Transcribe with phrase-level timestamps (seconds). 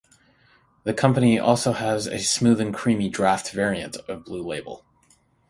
[0.83, 4.83] The company also has a "Smooth 'n' Creamy" draught variant of Blue Label.